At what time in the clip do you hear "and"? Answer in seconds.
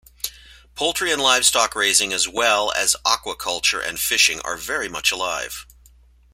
1.11-1.21, 3.87-3.99